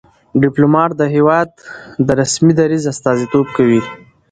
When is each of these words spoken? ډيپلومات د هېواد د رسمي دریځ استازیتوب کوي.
ډيپلومات 0.41 0.91
د 0.97 1.01
هېواد 1.15 1.49
د 2.07 2.09
رسمي 2.21 2.53
دریځ 2.59 2.83
استازیتوب 2.93 3.45
کوي. 3.57 3.81